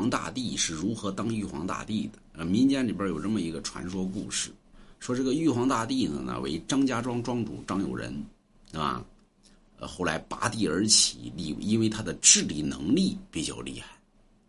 [0.00, 2.18] 皇大帝是如何当玉皇大帝的。
[2.32, 4.50] 呃，民间里边有这么一个传说故事，
[4.98, 8.10] 说这个玉皇大帝呢，呢为张家庄庄主张友仁，
[8.72, 9.04] 是吧？
[9.78, 13.88] 呃，后来拔地而起，立因为他的治理能力比较厉害，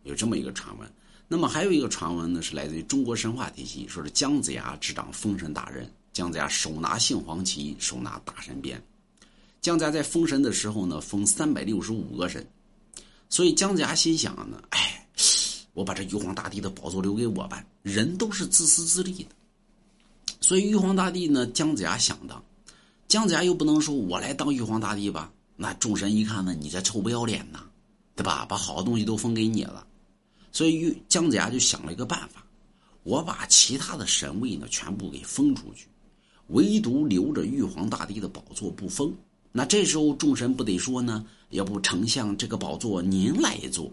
[0.04, 0.90] 有这么一个传闻。
[1.28, 8.82] 那么还有一个传闻呢，是来自于中国神话体系，说是姜子牙执掌封神大任，姜子牙手拿杏黄旗，手拿大神鞭。
[9.60, 12.48] 姜子牙在封神的时候呢，封三百六十五个神，
[13.28, 14.91] 所以姜子牙心想呢，哎，
[15.74, 17.66] 我把这玉皇大帝的宝座留给我吧。
[17.82, 19.30] 人都是自私自利的，
[20.40, 22.44] 所以玉皇大帝呢，姜子牙想当，
[23.08, 25.32] 姜子牙又不能说我来当玉皇大帝吧？
[25.56, 27.64] 那众神一看呢，你这臭不要脸呐，
[28.16, 28.46] 对吧？
[28.46, 29.86] 把好东西都封给你了，
[30.52, 32.46] 所以玉姜子牙就想了一个办法，
[33.04, 35.88] 我把其他的神位呢全部给封出去，
[36.48, 39.14] 唯独留着玉皇大帝的宝座不封。
[39.52, 41.26] 那这时候众神不得说呢？
[41.50, 43.92] 要不丞相这个宝座您来坐，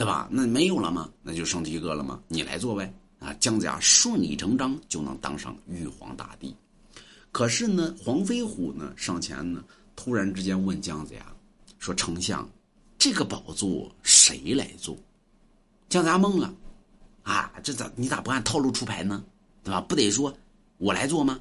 [0.00, 0.26] 对吧？
[0.30, 1.10] 那没有了吗？
[1.22, 2.18] 那就剩一个了吗？
[2.26, 2.90] 你来做呗。
[3.18, 6.56] 啊，姜子牙顺理成章就能当上玉皇大帝。
[7.30, 9.62] 可是呢，黄飞虎呢上前呢，
[9.94, 11.26] 突然之间问姜子牙
[11.78, 12.48] 说：“丞相，
[12.96, 14.96] 这个宝座谁来做？”
[15.90, 16.50] 姜子牙懵了，
[17.22, 19.22] 啊，这咋你咋不按套路出牌呢？
[19.62, 19.82] 对吧？
[19.82, 20.34] 不得说
[20.78, 21.38] 我来做吗？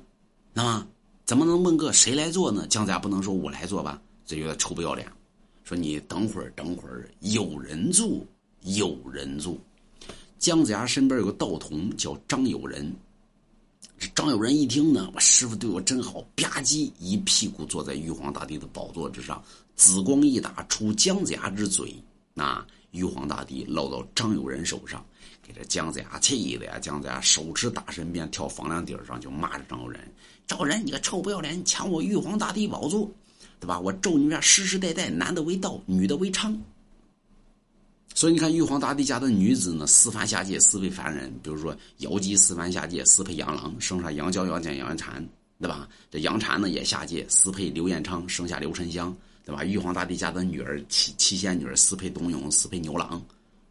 [0.51, 0.85] 那么。
[1.23, 2.67] 怎么能问个谁来做呢？
[2.67, 5.09] 姜子牙不能说我来做吧，这有点臭不要脸。
[5.63, 8.21] 说你等会儿，等会儿，有人做，
[8.63, 9.57] 有人做。
[10.37, 12.93] 姜子牙身边有个道童叫张友仁。
[13.97, 19.43] 这张友仁一听呢，我师傅对我真好，吧唧一屁股坐在玉皇大帝的宝座之上，
[19.75, 21.93] 紫光一打出姜子牙之嘴，
[22.33, 25.05] 那玉皇大帝落到张友仁手上。
[25.41, 26.77] 给这姜子牙气的呀！
[26.77, 29.99] 姜子牙手持大神鞭跳房梁顶上，就骂着张友仁
[30.45, 33.09] ：“张友仁，你个臭不要脸，抢我玉皇大帝宝座，
[33.59, 33.79] 对吧？
[33.79, 36.55] 我咒你家世世代代男的为道，女的为娼。”
[38.19, 41.33] 所以你看，玉皇大帝家的女子呢，私凡下界，私配凡人。
[41.41, 45.25] 比如说，瑶姬私凡下界，私配杨郎，生下杨娇、杨戬、杨婵，
[45.57, 45.87] 对吧？
[46.11, 49.63] 这杨婵呢也下界，私配刘彦昌，生下刘沉香，对吧？
[49.63, 53.25] 玉皇大帝家的女儿七七仙女，私配董永，私配牛郎，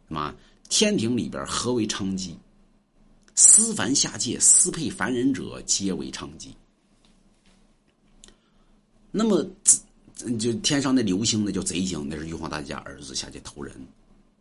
[0.07, 0.33] 是吗？
[0.67, 2.33] 天庭里边何为娼妓？
[3.35, 6.47] 私凡下界私配凡人者，皆为娼妓。
[9.11, 9.47] 那么，
[10.39, 13.75] 就天上那流星，那叫贼星，那是玉皇大帝家儿子下界偷人。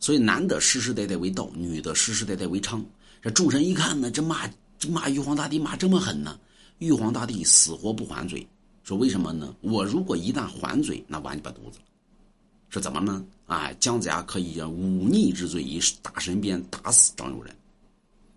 [0.00, 2.82] 所以男的世世代代为道，女的世世代代为娼。
[3.20, 4.48] 这众神一看呢，这骂
[4.78, 6.38] 这骂玉皇大帝骂这么狠呢？
[6.78, 8.47] 玉皇大帝死活不还嘴，
[8.84, 9.53] 说为什么呢？
[9.60, 11.84] 我如果一旦还嘴，那完你把犊子了。
[12.70, 13.25] 是怎么呢？
[13.47, 17.53] 啊，姜子牙可以用忤逆之罪以大神鞭打死张友仁，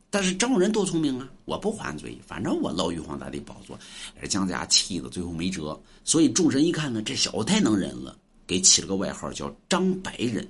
[0.09, 1.29] 但是张友仁多聪明啊！
[1.45, 3.77] 我不还嘴，反正我捞玉皇大帝宝座。
[4.19, 8.17] 而姜子牙气的最后没辙，所以众神一看呢，这小子太能忍了，
[8.47, 10.47] 给起了个外号叫张白忍。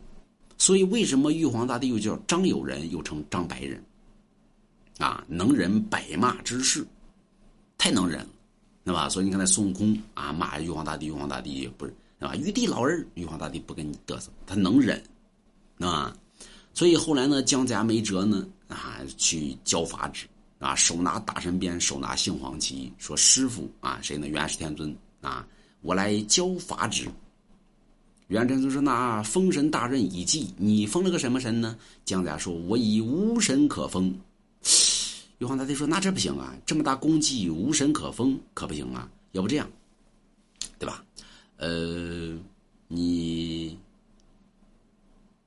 [0.62, 3.84] 所以为什么玉皇大帝又叫张友仁，又称张白仁？
[5.00, 6.86] 啊，能忍百骂之事，
[7.80, 8.30] 太能忍了，
[8.86, 9.10] 对吧？
[9.10, 11.96] 所以你看那孙悟空啊，骂玉皇大帝，玉皇大帝不是。
[12.20, 15.04] 啊，玉帝老儿，玉皇大帝不跟你嘚瑟，他能忍，
[15.80, 16.16] 啊，
[16.76, 20.28] 所以后来呢，姜子牙没辙呢，啊，去交法旨，
[20.60, 24.28] 啊，手拿大神鞭，手拿杏黄旗，说师傅啊，谁呢？
[24.28, 25.48] 元始天尊啊，
[25.82, 27.10] 我来交法旨。
[28.32, 31.76] 元始天尊说：“那封神大任已继，你封了个什么神呢？”
[32.06, 34.18] 姜子牙说：“我已无神可封。”
[35.40, 39.70] 玉皇大帝说：“那这不行啊，这么大功绩，无神可封可不行啊，要不这样，
[40.80, 41.04] 对吧？”
[41.60, 42.34] 呃，
[42.88, 43.78] 你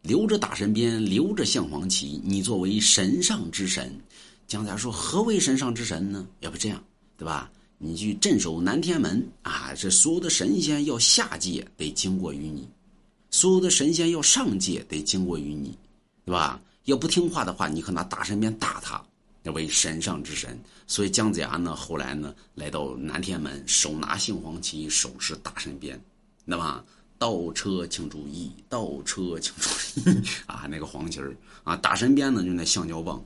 [0.02, 3.98] 留着大神鞭，留着象黄旗，你作为神上之神，
[4.46, 6.26] 姜子牙说：“何为神上之神呢？
[6.40, 6.84] 要不这样，
[7.16, 7.50] 对吧？
[7.78, 9.72] 你去镇守南天门啊！
[9.74, 12.62] 这所有的神仙要下界，得经过于你；
[13.30, 15.76] 所有的神仙要上界，得经过于你，
[16.24, 16.60] 对吧？
[16.84, 19.02] 要不听话的话，你可拿大神鞭打他。”
[19.44, 26.02] 要为神上之神，所以姜子牙呢，后来呢，来到南天门，手拿杏黄旗，手持大神鞭，
[26.46, 26.82] 那么
[27.18, 29.68] 倒车请注意，倒车请注
[30.10, 33.22] 意 啊，那个黄旗儿啊，大神鞭呢就那橡胶棒，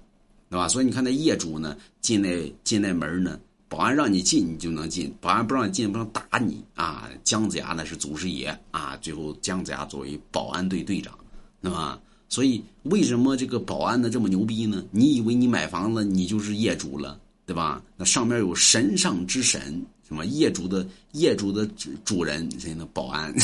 [0.51, 0.67] 对吧？
[0.67, 7.09] 所以你看那业主呢进那进那门呢，保安让你进你就能进，保安不让你进不能打你啊。
[7.25, 11.19] 姜子牙呢是祖师爷啊，最后姜子牙作为保安队队长，
[11.61, 11.99] 那么。
[12.31, 14.85] 所以，为什么这个保安呢这么牛逼呢？
[14.91, 17.83] 你以为你买房子你就是业主了，对吧？
[17.97, 21.67] 那上面有神上之神，什么业主的业主的
[22.05, 22.87] 主人，谁呢？
[22.93, 23.35] 保安，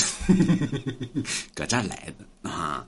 [1.56, 2.86] 搁这来的啊！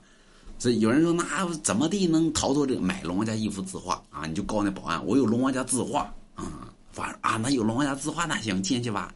[0.59, 2.81] 所以有人说，那怎么地能逃脱这个？
[2.81, 6.13] 买龙王家一幅字画啊，你就告那保安，我有龙王家字画
[7.27, 9.13] 啊，那有龙牙字画那行进去吧。